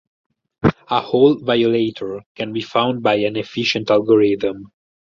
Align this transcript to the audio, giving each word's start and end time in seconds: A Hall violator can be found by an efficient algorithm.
A 0.89 0.99
Hall 0.99 1.35
violator 1.35 2.23
can 2.33 2.51
be 2.53 2.61
found 2.61 3.03
by 3.03 3.17
an 3.17 3.35
efficient 3.35 3.91
algorithm. 3.91 4.71